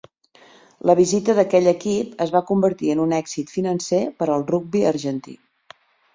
[0.89, 5.39] La visita d'aquell equip es va convertir en un èxit financer per al rugbi argentí.